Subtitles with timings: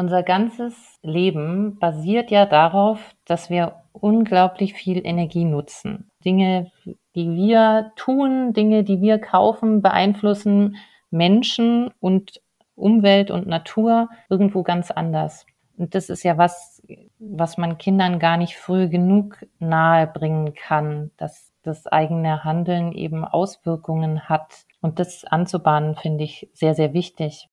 [0.00, 6.10] unser ganzes Leben basiert ja darauf, dass wir unglaublich viel Energie nutzen.
[6.24, 6.72] Dinge,
[7.14, 10.76] die wir tun, Dinge, die wir kaufen, beeinflussen
[11.10, 12.40] Menschen und
[12.74, 15.44] Umwelt und Natur irgendwo ganz anders.
[15.76, 16.82] Und das ist ja was,
[17.18, 23.24] was man Kindern gar nicht früh genug nahe bringen kann, dass das eigene Handeln eben
[23.24, 24.64] Auswirkungen hat.
[24.80, 27.48] Und das anzubahnen, finde ich sehr, sehr wichtig.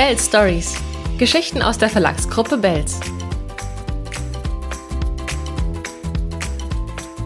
[0.00, 0.76] Bells Stories.
[1.18, 3.00] Geschichten aus der Verlagsgruppe Bells.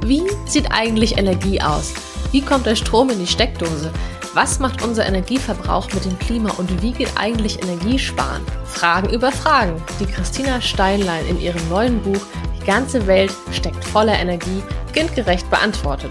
[0.05, 1.95] Wie sieht eigentlich Energie aus?
[2.33, 3.92] Wie kommt der Strom in die Steckdose?
[4.34, 8.45] Was macht unser Energieverbrauch mit dem Klima und wie geht eigentlich Energiesparen?
[8.64, 12.27] Fragen über Fragen, die Christina Steinlein in ihrem neuen Buch
[12.61, 16.11] Die ganze Welt steckt voller Energie kindgerecht beantwortet.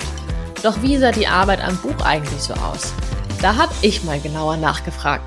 [0.63, 2.93] Doch wie sah die Arbeit am Buch eigentlich so aus?
[3.41, 5.25] Da habe ich mal genauer nachgefragt.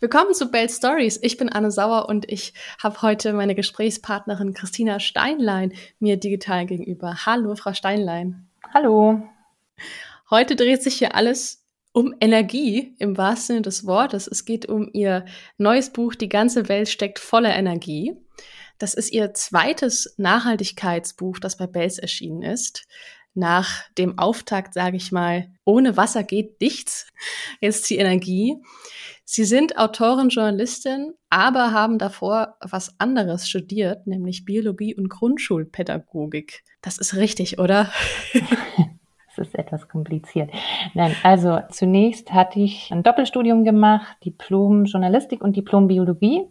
[0.00, 1.18] Willkommen zu Bell Stories.
[1.22, 7.26] Ich bin Anne Sauer und ich habe heute meine Gesprächspartnerin Christina Steinlein mir digital gegenüber.
[7.26, 8.48] Hallo, Frau Steinlein.
[8.72, 9.20] Hallo.
[10.30, 14.28] Heute dreht sich hier alles um Energie im wahrsten Sinne des Wortes.
[14.28, 15.24] Es geht um ihr
[15.56, 18.16] neues Buch Die ganze Welt steckt voller Energie.
[18.78, 22.86] Das ist ihr zweites Nachhaltigkeitsbuch, das bei Bells erschienen ist.
[23.38, 27.06] Nach dem Auftakt, sage ich mal, ohne Wasser geht nichts.
[27.60, 28.56] Jetzt die Energie.
[29.24, 36.64] Sie sind Autorin, Journalistin, aber haben davor was anderes studiert, nämlich Biologie und Grundschulpädagogik.
[36.82, 37.92] Das ist richtig, oder?
[39.36, 40.50] das ist etwas kompliziert.
[40.94, 46.44] Nein, also zunächst hatte ich ein Doppelstudium gemacht, Diplom Journalistik und Diplom Biologie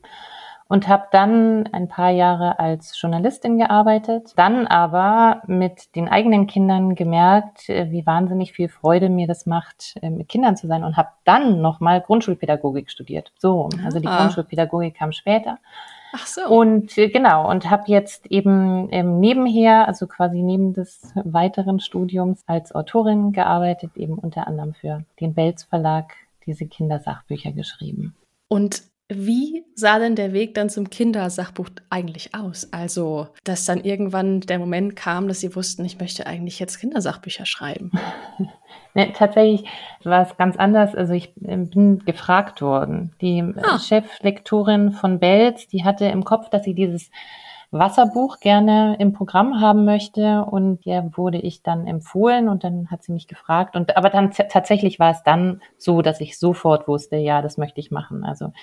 [0.67, 6.95] und habe dann ein paar Jahre als Journalistin gearbeitet, dann aber mit den eigenen Kindern
[6.95, 10.97] gemerkt, äh, wie wahnsinnig viel Freude mir das macht, äh, mit Kindern zu sein und
[10.97, 13.31] habe dann nochmal Grundschulpädagogik studiert.
[13.37, 14.17] So, also die ah.
[14.17, 15.59] Grundschulpädagogik kam später.
[16.13, 16.47] Ach so.
[16.47, 22.43] Und äh, genau, und habe jetzt eben ähm, nebenher, also quasi neben des weiteren Studiums
[22.47, 26.13] als Autorin gearbeitet, eben unter anderem für den Belz Verlag
[26.45, 28.15] diese Kindersachbücher geschrieben.
[28.47, 32.67] Und wie sah denn der Weg dann zum Kindersachbuch eigentlich aus?
[32.73, 37.45] Also, dass dann irgendwann der Moment kam, dass Sie wussten, ich möchte eigentlich jetzt Kindersachbücher
[37.45, 37.91] schreiben.
[38.95, 39.69] nee, tatsächlich
[40.03, 40.93] war es ganz anders.
[40.93, 43.13] Also ich ähm, bin gefragt worden.
[43.21, 43.79] Die ah.
[43.79, 47.09] Cheflektorin von Belz, die hatte im Kopf, dass sie dieses
[47.71, 53.03] Wasserbuch gerne im Programm haben möchte und der wurde ich dann empfohlen und dann hat
[53.03, 57.17] sie mich gefragt und aber dann tatsächlich war es dann so, dass ich sofort wusste,
[57.17, 58.23] ja, das möchte ich machen.
[58.23, 58.53] Also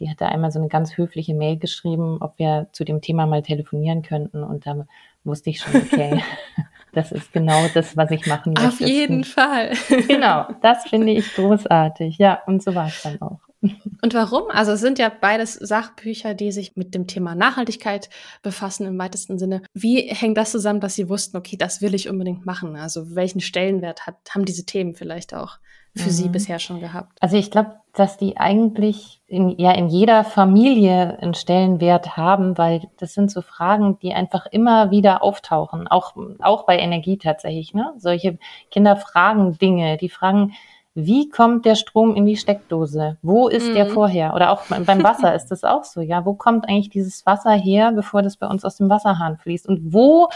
[0.00, 3.42] die hatte einmal so eine ganz höfliche Mail geschrieben, ob wir zu dem Thema mal
[3.42, 4.42] telefonieren könnten.
[4.42, 4.86] Und da
[5.24, 6.22] wusste ich schon, okay,
[6.92, 8.68] das ist genau das, was ich machen möchte.
[8.68, 9.72] Auf jeden Fall.
[10.08, 12.18] genau, das finde ich großartig.
[12.18, 13.40] Ja, und so war es dann auch.
[14.02, 14.44] Und warum?
[14.50, 18.08] Also es sind ja beides Sachbücher, die sich mit dem Thema Nachhaltigkeit
[18.40, 19.62] befassen im weitesten Sinne.
[19.74, 22.76] Wie hängt das zusammen, dass Sie wussten, okay, das will ich unbedingt machen?
[22.76, 25.58] Also welchen Stellenwert hat, haben diese Themen vielleicht auch?
[25.98, 26.12] für mhm.
[26.12, 27.18] Sie bisher schon gehabt?
[27.20, 32.88] Also ich glaube, dass die eigentlich in, ja in jeder Familie einen Stellenwert haben, weil
[32.98, 37.74] das sind so Fragen, die einfach immer wieder auftauchen, auch, auch bei Energie tatsächlich.
[37.74, 37.92] Ne?
[37.98, 38.38] Solche
[38.70, 40.52] Kinder fragen Dinge, die fragen,
[40.94, 43.18] wie kommt der Strom in die Steckdose?
[43.22, 43.74] Wo ist mhm.
[43.74, 44.34] der vorher?
[44.34, 46.00] Oder auch beim Wasser ist das auch so.
[46.00, 49.68] Ja, wo kommt eigentlich dieses Wasser her, bevor das bei uns aus dem Wasserhahn fließt?
[49.68, 50.28] Und wo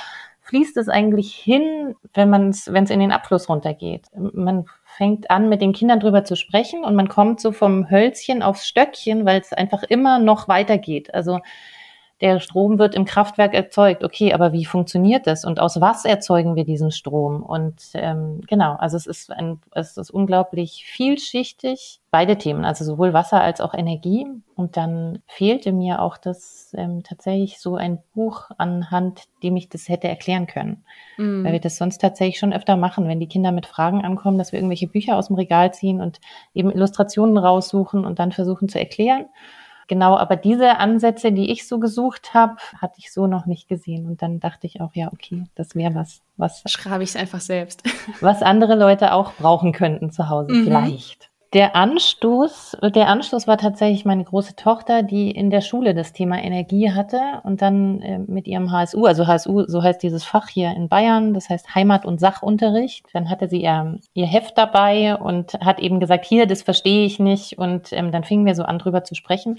[0.43, 4.07] fließt es eigentlich hin, wenn man es, wenn es in den Abfluss runtergeht?
[4.15, 8.43] Man fängt an, mit den Kindern drüber zu sprechen und man kommt so vom Hölzchen
[8.43, 11.15] aufs Stöckchen, weil es einfach immer noch weitergeht.
[11.15, 11.41] Also
[12.23, 14.05] der Strom wird im Kraftwerk erzeugt.
[14.05, 15.45] Okay, aber wie funktioniert das?
[15.45, 17.43] Und aus was erzeugen wir diesen Strom?
[17.43, 22.01] Und ähm, genau, also es ist ein, es ist unglaublich vielschichtig.
[22.13, 24.27] Beide Themen, also sowohl Wasser als auch Energie.
[24.55, 29.89] Und dann fehlte mir auch das ähm, tatsächlich so ein Buch anhand, dem ich das
[29.89, 30.85] hätte erklären können.
[31.17, 31.43] Mhm.
[31.45, 34.53] Weil wir das sonst tatsächlich schon öfter machen, wenn die Kinder mit Fragen ankommen, dass
[34.53, 36.21] wir irgendwelche Bücher aus dem Regal ziehen und
[36.55, 39.27] eben Illustrationen raussuchen und dann versuchen zu erklären.
[39.93, 44.07] Genau, aber diese Ansätze, die ich so gesucht habe, hatte ich so noch nicht gesehen.
[44.07, 46.63] Und dann dachte ich auch, ja, okay, das wäre was, was.
[46.65, 47.83] Schreibe ich es einfach selbst.
[48.23, 50.65] Was andere Leute auch brauchen könnten zu Hause, mhm.
[50.65, 51.32] vielleicht.
[51.53, 56.43] Der Anstoß, der Anstoß war tatsächlich meine große Tochter, die in der Schule das Thema
[56.43, 60.71] Energie hatte und dann äh, mit ihrem HSU, also HSU, so heißt dieses Fach hier
[60.71, 63.05] in Bayern, das heißt Heimat- und Sachunterricht.
[63.13, 67.19] Dann hatte sie ihr, ihr Heft dabei und hat eben gesagt, hier, das verstehe ich
[67.19, 67.59] nicht.
[67.59, 69.59] Und ähm, dann fingen wir so an, drüber zu sprechen.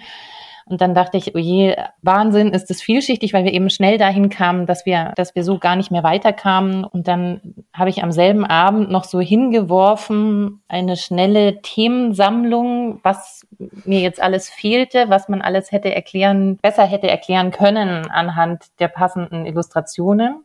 [0.66, 4.30] Und dann dachte ich, oh je, Wahnsinn, ist das vielschichtig, weil wir eben schnell dahin
[4.30, 6.86] kamen, dass wir, dass wir so gar nicht mehr weiterkamen.
[6.86, 7.42] Und dann
[7.74, 13.46] habe ich am selben Abend noch so hingeworfen, eine schnelle Themensammlung, was
[13.86, 18.88] mir jetzt alles fehlte, was man alles hätte erklären, besser hätte erklären können anhand der
[18.88, 20.44] passenden Illustrationen.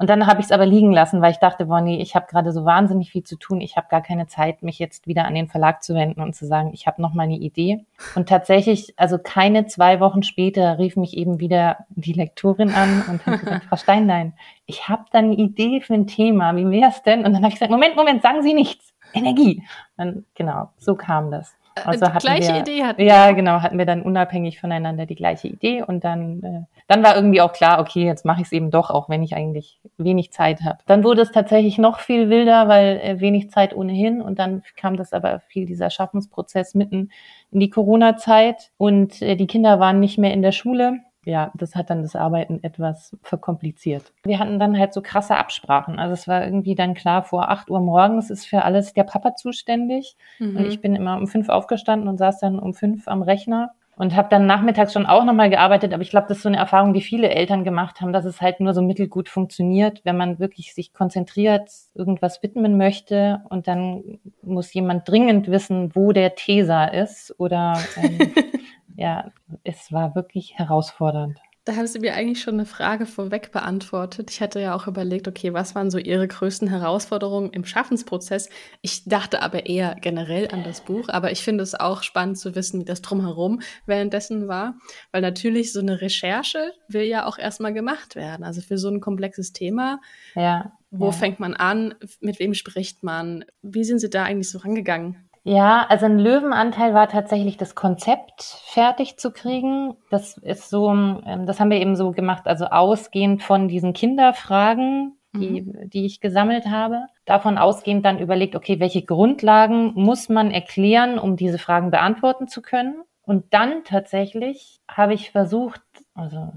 [0.00, 2.52] Und dann habe ich es aber liegen lassen, weil ich dachte, Bonnie, ich habe gerade
[2.52, 3.60] so wahnsinnig viel zu tun.
[3.60, 6.46] Ich habe gar keine Zeit, mich jetzt wieder an den Verlag zu wenden und zu
[6.46, 7.84] sagen, ich habe noch mal eine Idee.
[8.14, 13.26] Und tatsächlich, also keine zwei Wochen später rief mich eben wieder die Lektorin an und
[13.26, 14.32] hat gesagt, Frau Steinlein,
[14.64, 16.56] ich habe da eine Idee für ein Thema.
[16.56, 17.26] Wie wär's denn?
[17.26, 18.94] Und dann habe ich gesagt, Moment, Moment, sagen Sie nichts.
[19.12, 19.64] Energie.
[19.98, 21.54] Dann, genau, so kam das.
[21.74, 25.14] Äh, also die gleiche wir, Idee hatten Ja, genau, hatten wir dann unabhängig voneinander die
[25.14, 28.52] gleiche Idee und dann, äh, dann war irgendwie auch klar, okay, jetzt mache ich es
[28.52, 30.78] eben doch, auch wenn ich eigentlich wenig Zeit habe.
[30.86, 34.96] Dann wurde es tatsächlich noch viel wilder, weil äh, wenig Zeit ohnehin und dann kam
[34.96, 37.10] das aber viel dieser Schaffensprozess mitten
[37.50, 41.74] in die Corona-Zeit und äh, die Kinder waren nicht mehr in der Schule ja, das
[41.74, 44.12] hat dann das Arbeiten etwas verkompliziert.
[44.22, 45.98] Wir hatten dann halt so krasse Absprachen.
[45.98, 49.34] Also es war irgendwie dann klar, vor acht Uhr morgens ist für alles der Papa
[49.34, 50.16] zuständig.
[50.38, 50.56] Mhm.
[50.56, 54.16] Und ich bin immer um fünf aufgestanden und saß dann um fünf am Rechner und
[54.16, 55.92] habe dann nachmittags schon auch nochmal gearbeitet.
[55.92, 58.40] Aber ich glaube, das ist so eine Erfahrung, die viele Eltern gemacht haben, dass es
[58.40, 64.18] halt nur so mittelgut funktioniert, wenn man wirklich sich konzentriert, irgendwas widmen möchte und dann
[64.40, 68.32] muss jemand dringend wissen, wo der Teser ist oder ähm,
[68.96, 69.30] ja,
[69.64, 71.38] es war wirklich herausfordernd.
[71.64, 74.30] Da haben Sie mir eigentlich schon eine Frage vorweg beantwortet.
[74.30, 78.48] Ich hatte ja auch überlegt, okay, was waren so Ihre größten Herausforderungen im Schaffensprozess?
[78.80, 82.54] Ich dachte aber eher generell an das Buch, aber ich finde es auch spannend zu
[82.54, 84.74] wissen, wie das drumherum währenddessen war,
[85.12, 88.42] weil natürlich so eine Recherche will ja auch erstmal gemacht werden.
[88.42, 90.00] Also für so ein komplexes Thema.
[90.34, 90.72] Ja.
[90.90, 91.12] Wo ja.
[91.12, 91.94] fängt man an?
[92.20, 93.44] Mit wem spricht man?
[93.60, 95.29] Wie sind Sie da eigentlich so rangegangen?
[95.42, 99.96] Ja, also ein Löwenanteil war tatsächlich das Konzept fertig zu kriegen.
[100.10, 105.16] Das ist so, ähm, das haben wir eben so gemacht, also ausgehend von diesen Kinderfragen,
[105.32, 105.88] die, mhm.
[105.88, 107.06] die ich gesammelt habe.
[107.24, 112.60] Davon ausgehend dann überlegt, okay, welche Grundlagen muss man erklären, um diese Fragen beantworten zu
[112.60, 113.02] können?
[113.22, 115.82] Und dann tatsächlich habe ich versucht,
[116.14, 116.52] also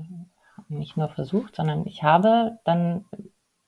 [0.68, 3.06] nicht nur versucht, sondern ich habe dann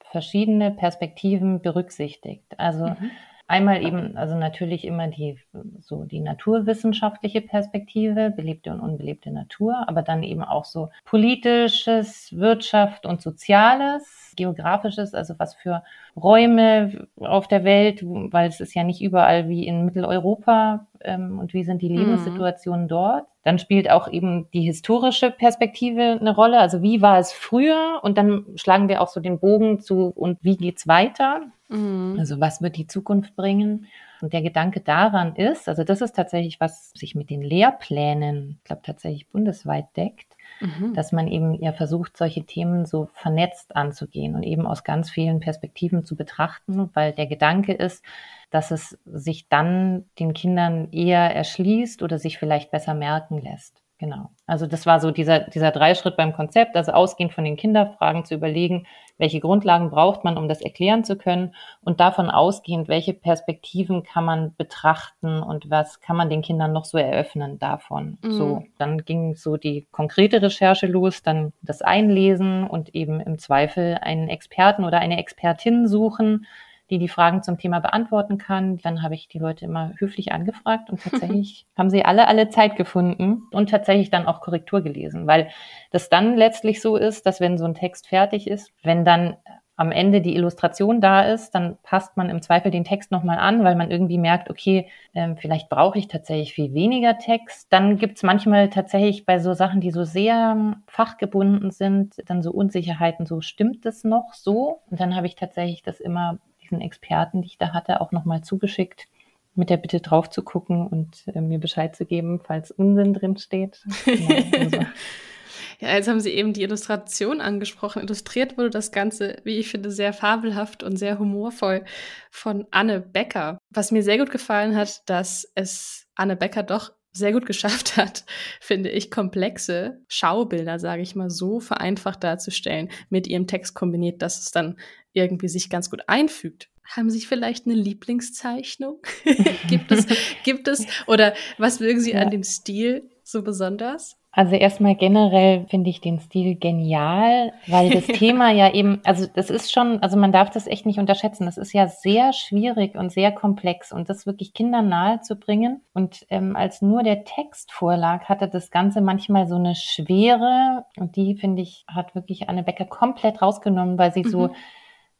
[0.04, 2.58] verschiedene Perspektiven berücksichtigt.
[2.58, 3.10] Also mhm
[3.48, 5.38] Einmal eben, also natürlich immer die,
[5.80, 13.06] so die naturwissenschaftliche Perspektive, belebte und unbelebte Natur, aber dann eben auch so politisches, Wirtschaft
[13.06, 15.84] und Soziales, geografisches, also was für
[16.16, 21.54] Räume auf der Welt, weil es ist ja nicht überall wie in Mitteleuropa ähm, und
[21.54, 21.98] wie sind die mhm.
[21.98, 22.88] Lebenssituationen mhm.
[22.88, 23.24] dort.
[23.42, 26.58] Dann spielt auch eben die historische Perspektive eine Rolle.
[26.58, 28.00] Also wie war es früher?
[28.02, 31.42] Und dann schlagen wir auch so den Bogen zu und wie geht's weiter?
[31.68, 32.16] Mhm.
[32.18, 33.86] Also was wird die Zukunft bringen?
[34.20, 38.64] Und der Gedanke daran ist, also das ist tatsächlich, was sich mit den Lehrplänen, ich
[38.64, 40.94] glaube tatsächlich bundesweit deckt, mhm.
[40.94, 45.40] dass man eben ja versucht, solche Themen so vernetzt anzugehen und eben aus ganz vielen
[45.40, 48.02] Perspektiven zu betrachten, weil der Gedanke ist,
[48.50, 53.82] dass es sich dann den Kindern eher erschließt oder sich vielleicht besser merken lässt.
[53.98, 54.28] Genau.
[54.46, 58.34] Also das war so dieser, dieser Dreischritt beim Konzept, also ausgehend von den Kinderfragen zu
[58.34, 64.02] überlegen, welche Grundlagen braucht man, um das erklären zu können und davon ausgehend, welche Perspektiven
[64.02, 68.18] kann man betrachten und was kann man den Kindern noch so eröffnen davon.
[68.20, 68.32] Mhm.
[68.32, 73.96] So, dann ging so die konkrete Recherche los, dann das Einlesen und eben im Zweifel
[74.02, 76.46] einen Experten oder eine Expertin suchen,
[76.90, 78.78] die die Fragen zum Thema beantworten kann.
[78.78, 82.76] Dann habe ich die Leute immer höflich angefragt und tatsächlich haben sie alle, alle Zeit
[82.76, 85.48] gefunden und tatsächlich dann auch Korrektur gelesen, weil
[85.90, 89.36] das dann letztlich so ist, dass wenn so ein Text fertig ist, wenn dann
[89.76, 93.62] am Ende die Illustration da ist, dann passt man im Zweifel den Text nochmal an,
[93.62, 97.70] weil man irgendwie merkt, okay, ähm, vielleicht brauche ich tatsächlich viel weniger Text.
[97.70, 102.42] Dann gibt es manchmal tatsächlich bei so Sachen, die so sehr ähm, fachgebunden sind, dann
[102.42, 104.80] so Unsicherheiten, so stimmt es noch so?
[104.90, 108.42] Und dann habe ich tatsächlich das immer diesen Experten, die ich da hatte, auch nochmal
[108.42, 109.06] zugeschickt,
[109.54, 113.36] mit der Bitte drauf zu gucken und äh, mir Bescheid zu geben, falls Unsinn drin
[113.36, 113.84] steht.
[114.04, 114.78] Ja, also.
[115.80, 118.02] ja, jetzt haben Sie eben die Illustration angesprochen.
[118.02, 121.84] Illustriert wurde das Ganze, wie ich finde, sehr fabelhaft und sehr humorvoll
[122.30, 123.58] von Anne Becker.
[123.70, 128.24] Was mir sehr gut gefallen hat, dass es Anne Becker doch sehr gut geschafft hat,
[128.60, 134.38] finde ich, komplexe Schaubilder, sage ich mal, so vereinfacht darzustellen, mit ihrem Text kombiniert, dass
[134.40, 134.76] es dann
[135.16, 136.68] irgendwie sich ganz gut einfügt.
[136.84, 139.00] Haben Sie vielleicht eine Lieblingszeichnung?
[139.68, 140.06] gibt es,
[140.44, 142.20] gibt es, oder was mögen Sie ja.
[142.20, 144.16] an dem Stil so besonders?
[144.36, 149.48] Also erstmal generell finde ich den Stil genial, weil das Thema ja eben, also das
[149.48, 151.46] ist schon, also man darf das echt nicht unterschätzen.
[151.46, 155.80] Das ist ja sehr schwierig und sehr komplex und das wirklich Kindern nahe zu bringen.
[155.94, 161.16] Und ähm, als nur der Text vorlag, hatte das Ganze manchmal so eine Schwere und
[161.16, 164.28] die finde ich hat wirklich Anne Becker komplett rausgenommen, weil sie mhm.
[164.28, 164.50] so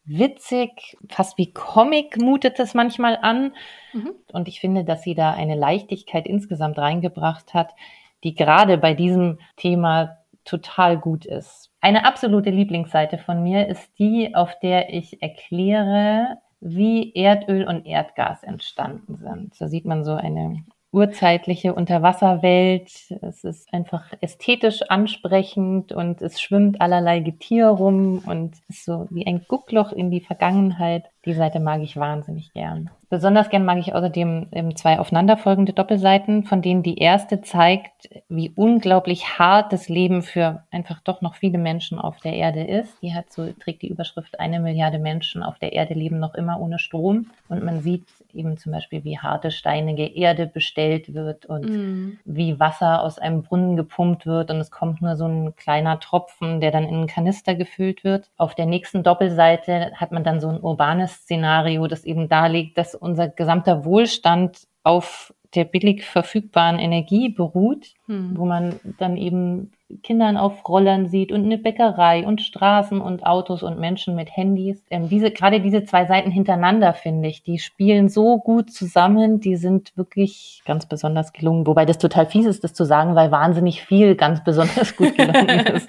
[0.06, 3.52] witzig, fast wie Comic mutet es manchmal an.
[3.92, 4.12] Mhm.
[4.32, 7.74] Und ich finde, dass sie da eine Leichtigkeit insgesamt reingebracht hat,
[8.24, 11.70] die gerade bei diesem Thema total gut ist.
[11.80, 18.42] Eine absolute Lieblingsseite von mir ist die, auf der ich erkläre, wie Erdöl und Erdgas
[18.42, 19.60] entstanden sind.
[19.60, 22.90] Da sieht man so eine urzeitliche Unterwasserwelt.
[23.22, 29.26] Es ist einfach ästhetisch ansprechend und es schwimmt allerlei Getier rum und ist so wie
[29.26, 31.04] ein Guckloch in die Vergangenheit.
[31.24, 32.90] Die Seite mag ich wahnsinnig gern.
[33.08, 38.50] Besonders gern mag ich außerdem ähm, zwei aufeinanderfolgende Doppelseiten, von denen die erste zeigt, wie
[38.54, 43.00] unglaublich hart das Leben für einfach doch noch viele Menschen auf der Erde ist.
[43.02, 46.60] Die hat so, trägt die Überschrift, eine Milliarde Menschen auf der Erde leben noch immer
[46.60, 47.26] ohne Strom.
[47.48, 52.18] Und man sieht eben zum Beispiel, wie harte steinige Erde bestellt wird und mm.
[52.24, 56.60] wie Wasser aus einem Brunnen gepumpt wird und es kommt nur so ein kleiner Tropfen,
[56.60, 58.30] der dann in einen Kanister gefüllt wird.
[58.36, 62.94] Auf der nächsten Doppelseite hat man dann so ein urbanes Szenario, das eben darlegt, dass
[62.94, 68.36] unser gesamter Wohlstand auf der billig verfügbaren Energie beruht, hm.
[68.36, 73.62] wo man dann eben Kindern auf Rollern sieht und eine Bäckerei und Straßen und Autos
[73.62, 74.82] und Menschen mit Handys.
[74.90, 79.56] Ähm, diese, gerade diese zwei Seiten hintereinander, finde ich, die spielen so gut zusammen, die
[79.56, 81.66] sind wirklich ganz besonders gelungen.
[81.66, 85.48] Wobei das total fies ist, das zu sagen, weil wahnsinnig viel ganz besonders gut gelungen
[85.74, 85.88] ist.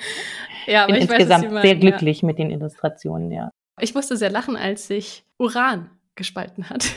[0.67, 2.25] ja, aber Bin ich insgesamt weiß, sehr glücklich ja.
[2.27, 3.51] mit den Illustrationen, ja.
[3.79, 6.83] Ich musste sehr lachen, als sich Uran gespalten hat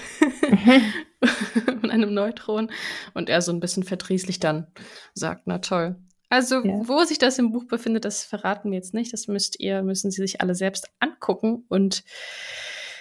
[1.80, 2.70] von einem Neutron
[3.14, 4.66] und er so ein bisschen verdrießlich dann
[5.14, 5.96] sagt, na toll.
[6.30, 6.88] Also, ja.
[6.88, 9.12] wo sich das im Buch befindet, das verraten wir jetzt nicht.
[9.12, 12.02] Das müsst ihr, müssen Sie sich alle selbst angucken und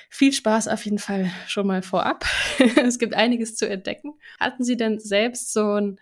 [0.10, 2.26] viel Spaß auf jeden Fall schon mal vorab.
[2.84, 4.14] es gibt einiges zu entdecken.
[4.40, 6.00] Hatten Sie denn selbst so ein,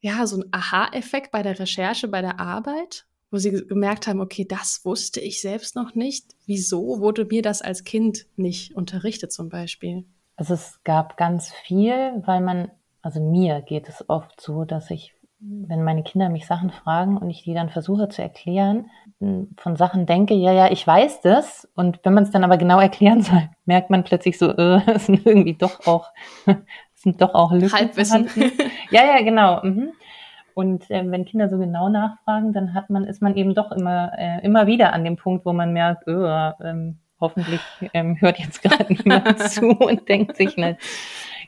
[0.00, 3.06] ja, so ein Aha-Effekt bei der Recherche, bei der Arbeit?
[3.30, 6.34] wo sie gemerkt haben, okay, das wusste ich selbst noch nicht.
[6.46, 10.04] Wieso wurde mir das als Kind nicht unterrichtet zum Beispiel?
[10.36, 12.70] Also es gab ganz viel, weil man,
[13.02, 17.28] also mir geht es oft so, dass ich, wenn meine Kinder mich Sachen fragen und
[17.28, 18.90] ich die dann versuche zu erklären,
[19.56, 21.68] von Sachen denke, ja, ja, ich weiß das.
[21.74, 25.06] Und wenn man es dann aber genau erklären soll, merkt man plötzlich so, äh, es
[25.06, 26.10] sind irgendwie doch auch,
[26.46, 27.72] es sind doch auch Lücken.
[27.72, 28.28] Halbwissen.
[28.90, 29.62] Ja, ja, genau.
[29.62, 29.92] Mhm.
[30.54, 34.12] Und äh, wenn Kinder so genau nachfragen, dann hat man, ist man eben doch immer,
[34.16, 37.60] äh, immer wieder an dem Punkt, wo man merkt, oh, ähm, hoffentlich
[37.92, 40.78] ähm, hört jetzt gerade niemand zu und denkt sich nicht.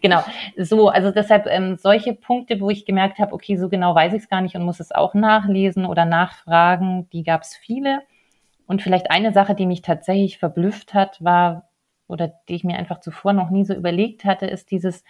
[0.01, 0.23] Genau,
[0.57, 4.23] so, also deshalb ähm, solche Punkte, wo ich gemerkt habe, okay, so genau weiß ich
[4.23, 8.03] es gar nicht und muss es auch nachlesen oder nachfragen, die gab es viele.
[8.67, 11.71] Und vielleicht eine Sache, die mich tatsächlich verblüfft hat, war,
[12.07, 15.05] oder die ich mir einfach zuvor noch nie so überlegt hatte, ist dieses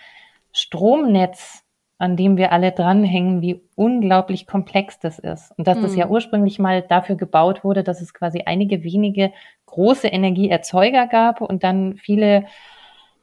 [0.53, 1.65] Stromnetz
[1.99, 5.53] an dem wir alle dranhängen, wie unglaublich komplex das ist.
[5.59, 5.83] Und dass mhm.
[5.83, 6.13] das ja mhm.
[6.13, 9.33] ursprünglich mal dafür gebaut wurde, dass es quasi einige wenige
[9.67, 12.47] große Energieerzeuger gab und dann viele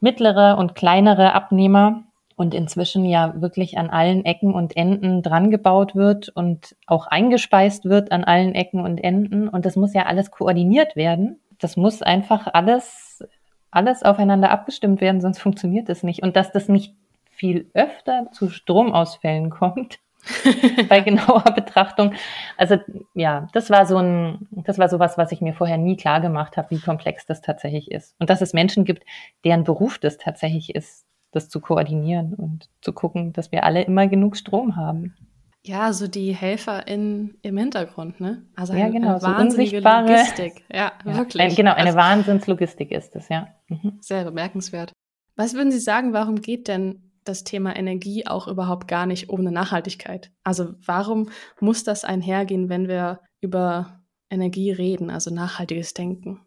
[0.06, 2.04] mittlere und kleinere Abnehmer
[2.36, 7.86] und inzwischen ja wirklich an allen Ecken und Enden dran gebaut wird und auch eingespeist
[7.86, 9.50] wird an allen Ecken und Enden.
[9.50, 11.40] Und das muss ja alles koordiniert werden.
[11.58, 13.24] Das muss einfach alles,
[13.72, 16.22] alles aufeinander abgestimmt werden, sonst funktioniert es nicht.
[16.22, 16.94] Und dass das nicht
[17.32, 19.98] viel öfter zu Stromausfällen kommt.
[20.90, 22.14] bei genauer Betrachtung.
[22.58, 22.78] Also
[23.14, 26.58] ja, das war so ein, das war sowas, was ich mir vorher nie klar gemacht
[26.58, 28.16] habe, wie komplex das tatsächlich ist.
[28.20, 29.04] Und dass es Menschen gibt,
[29.44, 34.08] deren Beruf das tatsächlich ist, das zu koordinieren und zu gucken, dass wir alle immer
[34.08, 35.16] genug Strom haben.
[35.64, 38.44] Ja, so die Helfer in, im Hintergrund, ne?
[38.56, 40.64] Also ja, genau, eine so unsichtbare Logistik.
[40.72, 41.42] Ja, ja wirklich.
[41.42, 43.48] Ein, genau, eine also, Wahnsinnslogistik ist es, ja.
[43.68, 43.98] Mhm.
[44.00, 44.92] Sehr bemerkenswert.
[45.36, 49.52] Was würden Sie sagen, warum geht denn das Thema Energie auch überhaupt gar nicht ohne
[49.52, 50.32] Nachhaltigkeit.
[50.44, 51.30] Also warum
[51.60, 56.42] muss das einhergehen, wenn wir über Energie reden, also nachhaltiges Denken?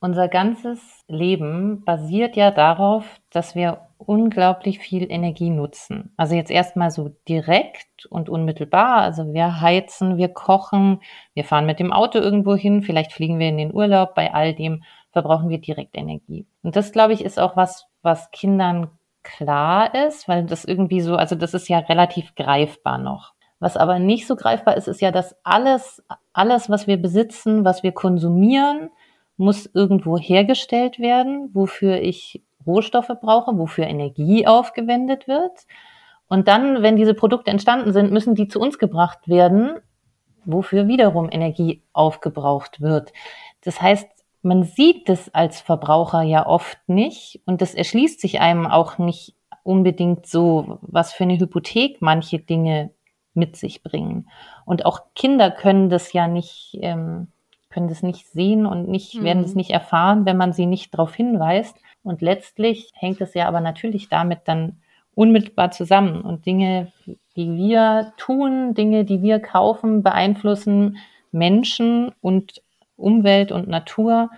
[0.00, 6.12] Unser ganzes Leben basiert ja darauf, dass wir unglaublich viel Energie nutzen.
[6.16, 8.96] Also jetzt erstmal so direkt und unmittelbar.
[8.96, 11.00] Also wir heizen, wir kochen,
[11.34, 14.16] wir fahren mit dem Auto irgendwo hin, vielleicht fliegen wir in den Urlaub.
[14.16, 16.46] Bei all dem verbrauchen wir direkt Energie.
[16.62, 18.90] Und das, glaube ich, ist auch was, was Kindern
[19.22, 23.32] klar ist, weil das irgendwie so, also das ist ja relativ greifbar noch.
[23.58, 26.02] Was aber nicht so greifbar ist, ist ja, dass alles,
[26.32, 28.90] alles, was wir besitzen, was wir konsumieren,
[29.36, 35.66] muss irgendwo hergestellt werden, wofür ich Rohstoffe brauche, wofür Energie aufgewendet wird.
[36.28, 39.78] Und dann, wenn diese Produkte entstanden sind, müssen die zu uns gebracht werden,
[40.44, 43.12] wofür wiederum Energie aufgebraucht wird.
[43.64, 44.08] Das heißt,
[44.42, 49.34] man sieht das als Verbraucher ja oft nicht und das erschließt sich einem auch nicht
[49.62, 52.90] unbedingt so, was für eine Hypothek manche Dinge
[53.34, 54.28] mit sich bringen.
[54.64, 57.28] Und auch Kinder können das ja nicht, ähm,
[57.70, 59.24] können das nicht sehen und nicht, mhm.
[59.24, 61.76] werden es nicht erfahren, wenn man sie nicht darauf hinweist.
[62.02, 64.80] Und letztlich hängt es ja aber natürlich damit dann
[65.14, 66.20] unmittelbar zusammen.
[66.20, 66.92] Und Dinge,
[67.36, 70.98] die wir tun, Dinge, die wir kaufen, beeinflussen
[71.30, 72.60] Menschen und
[72.96, 74.30] Umwelt und Natur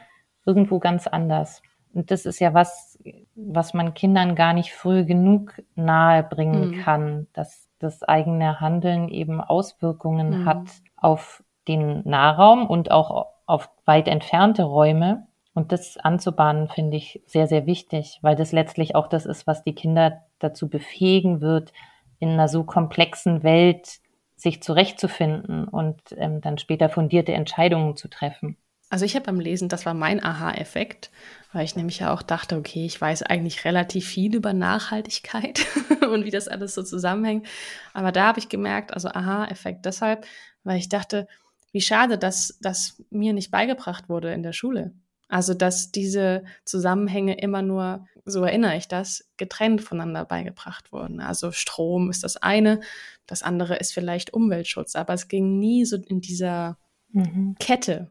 [0.47, 1.63] irgendwo ganz anders.
[1.93, 2.99] Und das ist ja was,
[3.35, 6.81] was man Kindern gar nicht früh genug nahe bringen mhm.
[6.83, 10.45] kann, dass das eigene Handeln eben Auswirkungen mhm.
[10.47, 15.27] hat auf den Nahraum und auch auf weit entfernte Räume.
[15.55, 19.63] Und das anzubahnen, finde ich sehr, sehr wichtig, weil das letztlich auch das ist, was
[19.63, 21.73] die Kinder dazu befähigen wird,
[22.19, 24.01] in einer so komplexen Welt
[24.37, 28.57] sich zurechtzufinden und ähm, dann später fundierte Entscheidungen zu treffen.
[28.91, 31.11] Also ich habe beim Lesen, das war mein Aha-Effekt,
[31.53, 35.67] weil ich nämlich ja auch dachte, okay, ich weiß eigentlich relativ viel über Nachhaltigkeit
[36.13, 37.47] und wie das alles so zusammenhängt.
[37.93, 40.27] Aber da habe ich gemerkt, also Aha-Effekt deshalb,
[40.63, 41.27] weil ich dachte,
[41.73, 44.93] wie schade, dass das mir nicht beigebracht wurde in der Schule.
[45.29, 51.21] Also, dass diese Zusammenhänge immer nur, so erinnere ich das, getrennt voneinander beigebracht wurden.
[51.21, 52.81] Also Strom ist das eine,
[53.27, 56.79] das andere ist vielleicht Umweltschutz, aber es ging nie so in dieser
[57.13, 57.57] mhm.
[57.59, 58.11] Kette.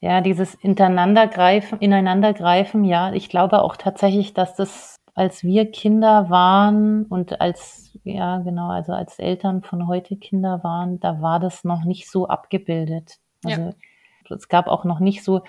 [0.00, 7.04] Ja, dieses Ineinandergreifen, Ineinandergreifen, ja, ich glaube auch tatsächlich, dass das, als wir Kinder waren
[7.04, 11.84] und als, ja, genau, also als Eltern von heute Kinder waren, da war das noch
[11.84, 13.18] nicht so abgebildet.
[13.44, 14.36] Also ja.
[14.36, 15.42] es gab auch noch nicht so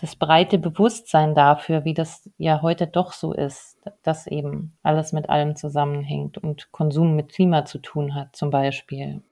[0.00, 5.30] das breite Bewusstsein dafür, wie das ja heute doch so ist, dass eben alles mit
[5.30, 9.22] allem zusammenhängt und Konsum mit Klima zu tun hat, zum Beispiel.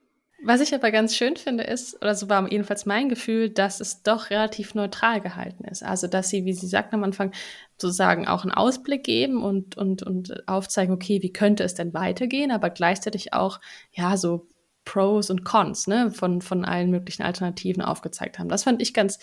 [0.43, 4.03] Was ich aber ganz schön finde, ist, oder so war jedenfalls mein Gefühl, dass es
[4.03, 5.81] doch relativ neutral gehalten ist.
[5.81, 7.31] Also, dass sie, wie Sie sagten am Anfang,
[7.77, 12.51] sozusagen auch einen Ausblick geben und, und, und aufzeigen, okay, wie könnte es denn weitergehen,
[12.51, 13.59] aber gleichzeitig auch,
[13.91, 14.45] ja, so
[14.85, 18.49] Pros und Cons, ne, von, von allen möglichen Alternativen aufgezeigt haben.
[18.49, 19.17] Das fand ich ganz,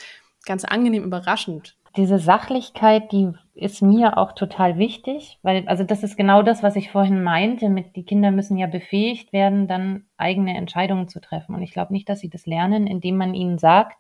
[0.45, 1.77] ganz angenehm überraschend.
[1.97, 6.75] Diese Sachlichkeit, die ist mir auch total wichtig, weil, also das ist genau das, was
[6.75, 11.55] ich vorhin meinte, mit die Kinder müssen ja befähigt werden, dann eigene Entscheidungen zu treffen.
[11.55, 13.99] Und ich glaube nicht, dass sie das lernen, indem man ihnen sagt,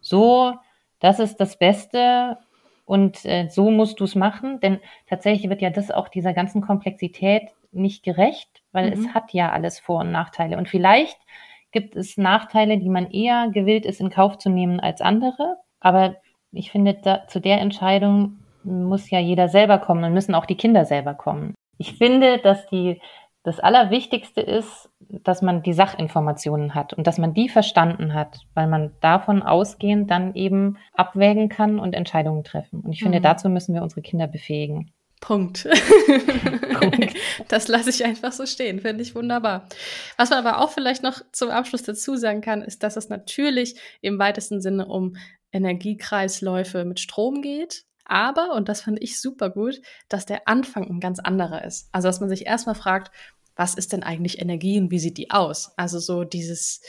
[0.00, 0.54] so,
[0.98, 2.38] das ist das Beste
[2.84, 4.58] und äh, so musst du es machen.
[4.58, 8.92] Denn tatsächlich wird ja das auch dieser ganzen Komplexität nicht gerecht, weil mhm.
[8.92, 10.56] es hat ja alles Vor- und Nachteile.
[10.56, 11.18] Und vielleicht
[11.70, 15.58] gibt es Nachteile, die man eher gewillt ist, in Kauf zu nehmen als andere.
[15.80, 16.16] Aber
[16.52, 20.56] ich finde, da, zu der Entscheidung muss ja jeder selber kommen und müssen auch die
[20.56, 21.54] Kinder selber kommen.
[21.78, 23.00] Ich finde, dass die,
[23.42, 28.66] das Allerwichtigste ist, dass man die Sachinformationen hat und dass man die verstanden hat, weil
[28.66, 32.80] man davon ausgehend dann eben abwägen kann und Entscheidungen treffen.
[32.80, 33.22] Und ich finde, mhm.
[33.22, 34.92] dazu müssen wir unsere Kinder befähigen.
[35.20, 35.68] Punkt.
[36.80, 37.14] Punkt.
[37.48, 39.66] Das lasse ich einfach so stehen, finde ich wunderbar.
[40.16, 43.74] Was man aber auch vielleicht noch zum Abschluss dazu sagen kann, ist, dass es natürlich
[44.02, 45.16] im weitesten Sinne um
[45.52, 47.84] Energiekreisläufe mit Strom geht.
[48.04, 51.88] Aber, und das fand ich super gut, dass der Anfang ein ganz anderer ist.
[51.92, 53.12] Also, dass man sich erstmal fragt,
[53.56, 55.72] was ist denn eigentlich Energie und wie sieht die aus?
[55.76, 56.80] Also so dieses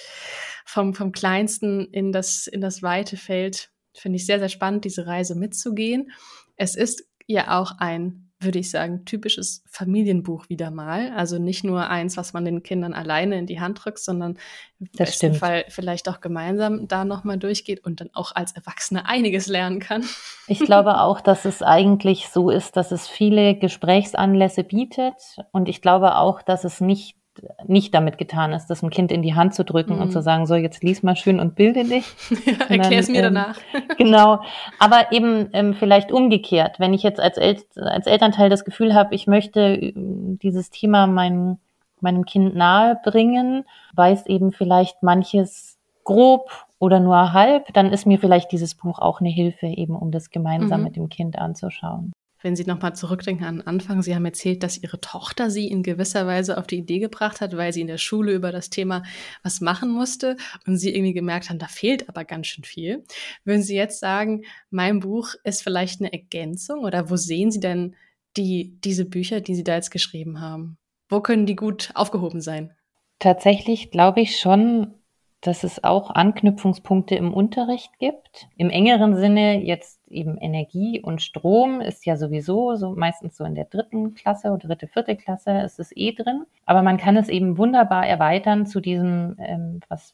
[0.65, 5.05] vom, vom kleinsten in das, in das weite Feld, finde ich sehr, sehr spannend, diese
[5.05, 6.11] Reise mitzugehen.
[6.55, 11.11] Es ist ja auch ein würde ich sagen, typisches Familienbuch wieder mal.
[11.15, 14.37] Also nicht nur eins, was man den Kindern alleine in die Hand drückt, sondern
[14.79, 15.37] im das besten stimmt.
[15.37, 20.03] Fall vielleicht auch gemeinsam da nochmal durchgeht und dann auch als Erwachsene einiges lernen kann.
[20.47, 25.15] Ich glaube auch, dass es eigentlich so ist, dass es viele Gesprächsanlässe bietet.
[25.51, 27.20] Und ich glaube auch, dass es nicht
[27.65, 30.01] nicht damit getan ist, das ein Kind in die Hand zu drücken mhm.
[30.01, 32.05] und zu sagen, so jetzt lies mal schön und bilde dich.
[32.45, 33.57] Ja, erklär es mir ähm, danach.
[33.97, 34.41] genau.
[34.79, 39.13] Aber eben ähm, vielleicht umgekehrt, wenn ich jetzt als, El als Elternteil das Gefühl habe,
[39.13, 41.57] ich möchte äh, dieses Thema meinem,
[41.99, 48.19] meinem Kind nahe bringen, weiß eben vielleicht manches grob oder nur halb, dann ist mir
[48.19, 50.85] vielleicht dieses Buch auch eine Hilfe, eben um das gemeinsam mhm.
[50.85, 54.77] mit dem Kind anzuschauen wenn Sie nochmal zurückdenken an den Anfang, Sie haben erzählt, dass
[54.77, 57.97] Ihre Tochter Sie in gewisser Weise auf die Idee gebracht hat, weil sie in der
[57.97, 59.03] Schule über das Thema
[59.43, 63.03] was machen musste und Sie irgendwie gemerkt haben, da fehlt aber ganz schön viel.
[63.43, 67.95] Würden Sie jetzt sagen, mein Buch ist vielleicht eine Ergänzung oder wo sehen Sie denn
[68.37, 70.77] die, diese Bücher, die Sie da jetzt geschrieben haben?
[71.09, 72.73] Wo können die gut aufgehoben sein?
[73.19, 74.95] Tatsächlich glaube ich schon,
[75.41, 78.47] dass es auch Anknüpfungspunkte im Unterricht gibt.
[78.57, 83.55] Im engeren Sinne jetzt eben Energie und Strom ist ja sowieso so meistens so in
[83.55, 86.45] der dritten Klasse oder dritte, vierte Klasse ist es eh drin.
[86.65, 90.13] Aber man kann es eben wunderbar erweitern zu diesem, ähm, was,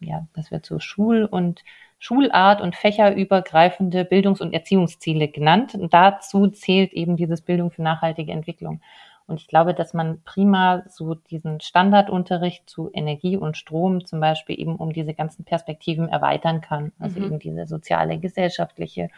[0.00, 1.64] ja, das wird so Schul- und
[1.98, 5.74] Schulart und fächerübergreifende Bildungs- und Erziehungsziele genannt.
[5.74, 8.80] Und dazu zählt eben dieses Bildung für nachhaltige Entwicklung.
[9.30, 14.58] Und ich glaube, dass man prima so diesen Standardunterricht zu Energie und Strom zum Beispiel
[14.58, 16.92] eben um diese ganzen Perspektiven erweitern kann.
[16.98, 17.26] Also mhm.
[17.26, 19.08] eben diese soziale, gesellschaftliche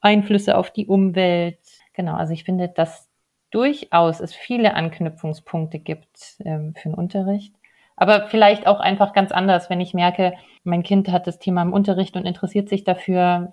[0.00, 1.58] Einflüsse auf die Umwelt.
[1.92, 3.08] Genau, also ich finde, dass
[3.50, 7.54] durchaus es viele Anknüpfungspunkte gibt ähm, für den Unterricht.
[7.96, 11.72] Aber vielleicht auch einfach ganz anders, wenn ich merke, mein Kind hat das Thema im
[11.72, 13.52] Unterricht und interessiert sich dafür,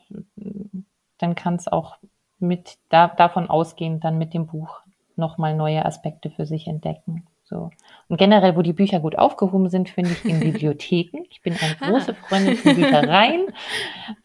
[1.18, 1.98] dann kann es auch
[2.40, 4.85] mit da, davon ausgehen, dann mit dem Buch
[5.18, 7.26] nochmal neue Aspekte für sich entdecken.
[7.44, 7.70] So.
[8.08, 11.26] Und generell, wo die Bücher gut aufgehoben sind, finde ich in Bibliotheken.
[11.30, 11.90] Ich bin eine ah.
[11.90, 13.46] große Freundin von Büchereien,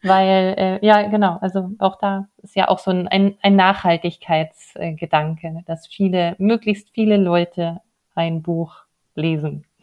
[0.01, 5.85] weil, äh, ja, genau, also auch da ist ja auch so ein, ein, Nachhaltigkeitsgedanke, dass
[5.85, 7.79] viele, möglichst viele Leute
[8.15, 8.75] ein Buch
[9.15, 9.65] lesen.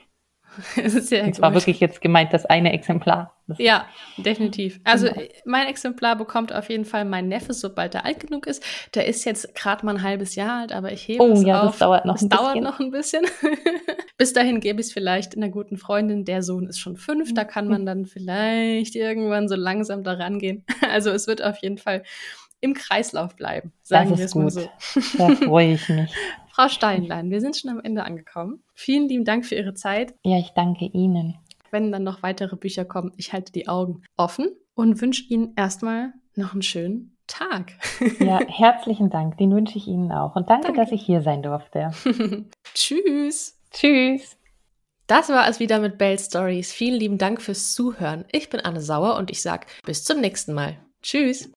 [0.75, 1.40] Das gut.
[1.40, 3.38] war wirklich jetzt gemeint, das eine Exemplar.
[3.57, 3.87] Ja,
[4.19, 4.81] definitiv.
[4.85, 5.09] Also
[5.45, 8.63] mein Exemplar bekommt auf jeden Fall mein Neffe, sobald er alt genug ist.
[8.95, 11.63] Der ist jetzt gerade mal ein halbes Jahr alt, aber ich hebe oh, es ja,
[11.63, 11.71] auf.
[11.71, 12.65] Das dauert noch das ein dauert bisschen.
[12.65, 13.25] noch ein bisschen.
[14.19, 16.25] Bis dahin gebe ich es vielleicht einer guten Freundin.
[16.25, 20.65] Der Sohn ist schon fünf, da kann man dann vielleicht irgendwann so langsam daran gehen.
[20.91, 22.03] Also es wird auf jeden Fall
[22.61, 24.69] im Kreislauf bleiben, sagen wir es mal so.
[25.19, 26.11] Da freue ich mich.
[26.53, 28.65] Frau Steinlein, wir sind schon am Ende angekommen.
[28.75, 30.15] Vielen lieben Dank für Ihre Zeit.
[30.25, 31.37] Ja, ich danke Ihnen.
[31.70, 36.12] Wenn dann noch weitere Bücher kommen, ich halte die Augen offen und wünsche Ihnen erstmal
[36.35, 37.72] noch einen schönen Tag.
[38.20, 39.37] Ja, herzlichen Dank.
[39.38, 40.35] Den wünsche ich Ihnen auch.
[40.37, 40.81] Und danke, danke.
[40.81, 41.90] dass ich hier sein durfte.
[42.74, 43.59] Tschüss.
[43.70, 44.37] Tschüss.
[45.07, 46.72] Das war es wieder mit Bell Stories.
[46.72, 48.24] Vielen lieben Dank fürs Zuhören.
[48.31, 50.76] Ich bin Anne Sauer und ich sage bis zum nächsten Mal.
[51.02, 51.50] Tschüss.